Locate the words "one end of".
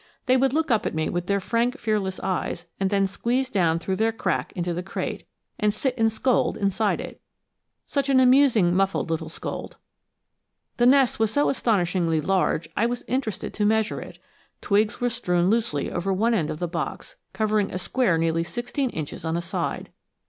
16.11-16.57